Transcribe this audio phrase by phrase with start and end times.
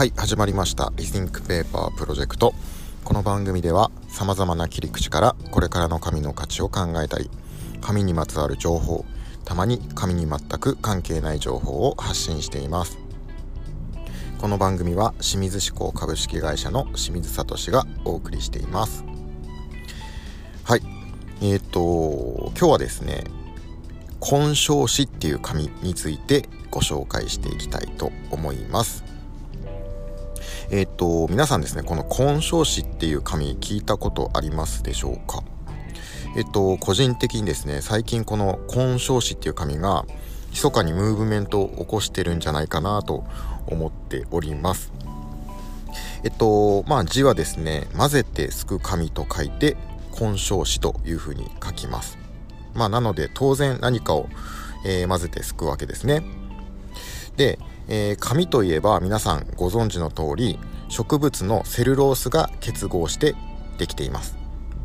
[0.00, 0.94] はい始まりました。
[0.96, 2.54] リスニングペーパープロジェクト。
[3.04, 7.28] この番組ではさまざまな切り口からこれからの紙の価値を考えたり
[7.82, 9.04] 紙にまつわる情報
[9.44, 12.98] たまに紙に全く関係ない情報を発信しています。
[14.38, 19.04] この番組は清水志向株式会社の清水聡がお送りしています。
[20.64, 20.82] はい。
[21.42, 23.24] えっ、ー、と今日はですね
[24.18, 29.09] 根性紙っていう紙についてご紹介していきたいと思います。
[30.72, 35.42] えっ、と、皆さんですね、この根性紙っていう紙聞いたことありますでしょうか？
[36.36, 40.04] えっ、と、個人的にですね、最近この根性紙っていう紙が、
[40.52, 43.24] 密かにムーブメントを起こしてるんじゃないかなと
[43.66, 44.92] 思っております。
[46.22, 49.76] えっと、まあ字はですね、混ぜてすく紙と書いて、
[50.20, 52.16] 根性紙というふうに書きます。
[52.74, 54.28] まあなので当然何かを、
[54.86, 56.22] えー、混ぜてすくわけですね。
[57.36, 57.58] で、
[57.90, 63.34] えー、紙といえば皆さんご存知の通り植物のセルロースが結合して
[63.78, 64.36] できています。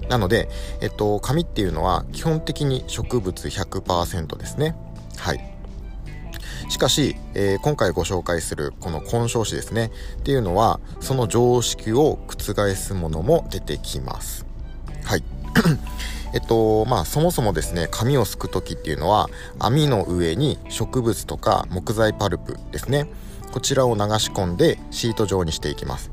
[0.10, 0.50] なので、
[0.82, 4.76] えっと、紙っていうのは基本的に植物100%ですね。
[5.18, 5.56] はい。
[6.70, 9.92] しかし、えー、今回ご紹介するこの根性紙ですね。
[10.18, 14.46] っていうのはその常識を覆すものも出てきます。
[15.04, 15.24] はい。
[16.36, 23.08] えっとまあそもそもですね紙をすく時っていうのは網の上に植物とか木材パルプですね
[23.54, 26.12] こちらを流し込んでシート状にしていきます。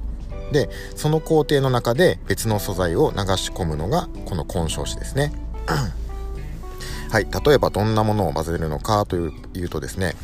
[0.53, 5.33] でその工程の中で別の素材を流し込むのがこの根性紙ですね。
[7.11, 10.15] はい例えばどんなものを混ぜるのかというとですね、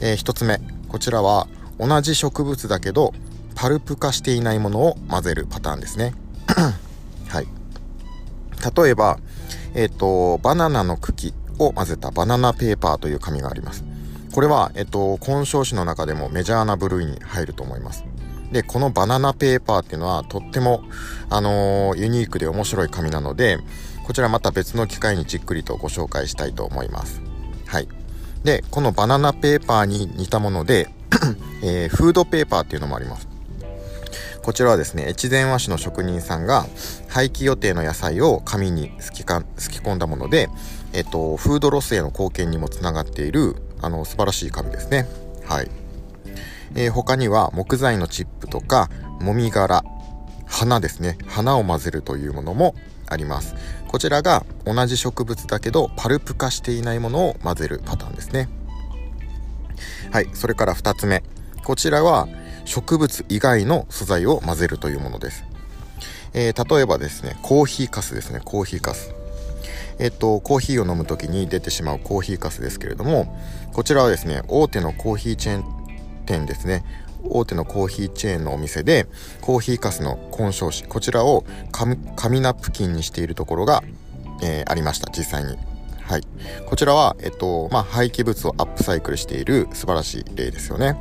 [0.00, 3.14] えー、1つ目こちらは同じ植物だけど
[3.54, 6.12] パルプ化していないものを混ぜるパターンですね。
[7.28, 7.46] はい。
[8.76, 9.18] 例えば
[9.74, 13.84] えっ、と、バナナの茎を混ぜたバナナペーパーという紙があります。
[14.32, 18.04] これは、えっ、ー、と、根性紙の中でもメジャーな部類に入ると思います。
[18.52, 20.82] で、このバナナペーパーっていうのはとっても、
[21.28, 23.58] あの、ユニークで面白い紙なので、
[24.06, 27.20] こちらまた別の機会にじっくりとご紹介したいと思います。
[27.66, 27.88] はい。
[28.44, 30.88] で、このバナナペーパーに似たもので、
[31.62, 33.27] えー、フードペーパーっていうのもあります。
[34.48, 36.64] こちらはですね越前和紙の職人さんが
[37.06, 40.48] 廃棄予定の野菜を紙にすきかすき込んだもので、
[40.94, 45.06] えっと、フードロスへの貢献にもつながっているあの素晴らしい紙ですね。
[45.44, 45.70] はい、
[46.74, 48.88] えー、他には木材のチップとか
[49.20, 49.84] もみ殻
[50.46, 51.18] 花ですね。
[51.26, 52.74] 花を混ぜるというものも
[53.06, 53.54] あります。
[53.86, 58.48] こちらが同じ植物だけどパルプ化していないものを混ぜるパターンですね。
[60.10, 60.30] はい。
[60.32, 61.22] それから2つ目。
[61.64, 62.28] こちらは
[62.68, 65.44] 植物以外の素材を混ぜるというものです。
[66.34, 69.14] えー、例えばですね、コーヒーかすですね、コーヒーかす。
[69.98, 73.34] えっと、コーヒーを飲む時に出てしまうコーヒーかすですけれども、
[73.72, 75.64] こちらはですね、大手のコーヒーチェーン
[76.26, 76.84] 店ですね、
[77.24, 79.06] 大手のコーヒーチェーンのお店で、
[79.40, 83.82] コーヒーかすの根性紙、こちらを紙ナプキンにしているところが、
[84.42, 85.56] えー、ありました、実際に。
[86.02, 86.22] はい。
[86.66, 90.96] こちらは、えっと、まあ、廃棄物をアップサイクルしている素晴らしい例ですよね。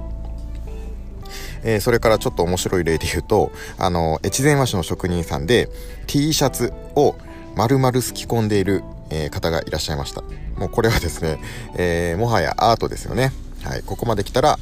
[1.64, 5.70] えー、それからちょっと面白い例で言うと、あの、越前和紙の職人さんで
[6.08, 7.16] T シャツを
[7.56, 10.24] 丸々すき込んでいる、えー、方がいらっしゃいました。
[10.58, 11.40] もうこれはですね、
[11.76, 13.32] えー、もはやアートですよね。
[13.64, 13.84] はい。
[13.84, 14.58] ここまで来たら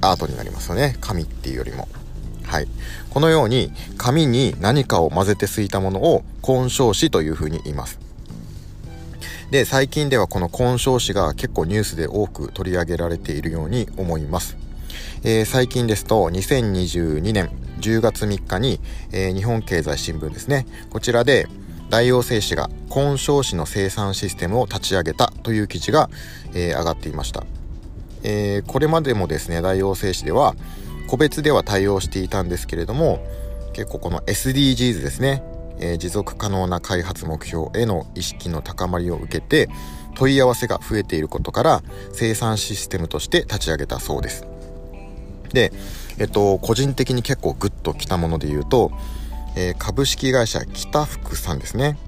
[0.00, 0.96] アートになりますよね。
[1.00, 1.88] 紙っていうよりも。
[2.44, 2.68] はい。
[3.10, 7.98] このように紙に何かを混ぜてすいたものを根性紙というふうに言います。
[9.50, 14.56] で、最近ではこの根性紙が結構ニュースで多く取り上げられているように思います。
[15.24, 17.50] えー、最近ですと2022年
[17.80, 18.80] 10月3日に、
[19.12, 20.66] えー、日本経済新聞ですね。
[20.90, 21.46] こちらで
[21.90, 26.10] 大王製紙が根性紙の生産システムを立ち上げたという記事が、
[26.54, 27.44] えー、上がっていました、
[28.24, 30.56] えこれまでもですね大王製紙では
[31.06, 33.24] 個別では対応していたんですけれども
[33.72, 35.42] 結構この SDGs ですね、
[35.78, 39.68] え持続可能な開発目標への意識の高まりを受けて
[40.16, 44.55] 問い合わせが増えていることから生産システムとして立ち上げたそうです。
[45.52, 45.72] で、
[46.18, 48.92] えっと、個人的に結構グッときたもので言うと、
[49.56, 51.98] えー、株式会社北福さんですね。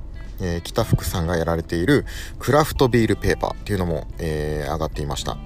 [0.41, 2.07] えー、北福さんがやられている
[2.39, 5.37] クラフトビールペーパーっていうのも、えー、上がっていました。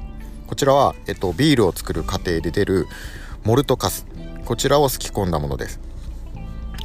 [0.47, 2.87] こちらは、えっと、ビールを作る過程で出る
[3.44, 4.06] モルトカス。
[4.44, 5.81] こちらをすき込んだものです。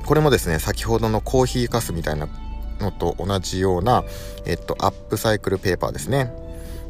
[0.05, 2.29] これもですね、先ほどのコーヒーカスみたいな
[2.79, 4.05] のと同じような、
[4.45, 6.31] えっと、アップサイクルペーパーですね。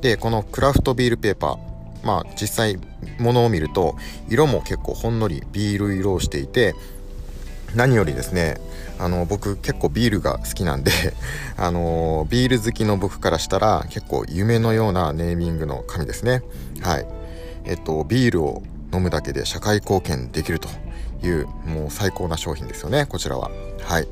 [0.01, 1.57] で、このクラフトビールペーパー、
[2.07, 2.79] まあ実際
[3.19, 3.97] ものを見ると
[4.29, 6.73] 色も結構ほんのりビール色をしていて
[7.75, 8.55] 何よりですね
[8.97, 10.91] あの僕結構ビールが好きなんで
[11.57, 16.43] あのビール好きの僕からしたら結構夢のようなネーミングの紙ですね。
[16.81, 17.05] はい。
[17.65, 18.63] えっとビールを
[18.93, 20.69] 飲むだけで社会貢献できると
[21.21, 23.51] いうもう最高な商品ですよねこちらは。
[23.81, 24.07] はい。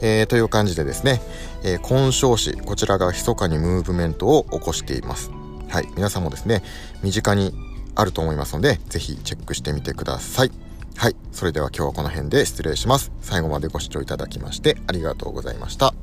[0.00, 1.20] えー、という感じでですね、
[1.64, 5.30] えー、根性紙こちらが密かにムーブメントを起こしています。
[5.74, 6.62] はい皆さんもですね
[7.02, 7.52] 身近に
[7.96, 10.52] あると思いますので是非チェックしてみてください。
[10.96, 13.10] はいそれでは今日はこの辺で失礼します。
[13.20, 15.93] 最後までご視聴いただきましてありがとうございました。